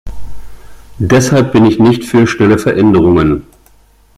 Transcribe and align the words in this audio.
Deshalb 0.97 1.51
bin 1.51 1.63
ich 1.63 1.77
nicht 1.77 2.03
für 2.05 2.25
schnelle 2.25 2.57
Veränderungen! 2.57 3.45